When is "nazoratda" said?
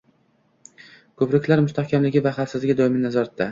3.09-3.47